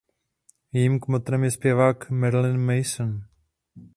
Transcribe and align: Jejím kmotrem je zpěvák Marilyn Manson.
Jejím 0.73 0.99
kmotrem 0.99 1.43
je 1.43 1.51
zpěvák 1.51 2.09
Marilyn 2.09 2.57
Manson. 2.57 3.21